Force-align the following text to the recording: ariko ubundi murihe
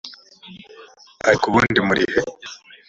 ariko 1.27 1.45
ubundi 1.47 1.79
murihe 1.87 2.19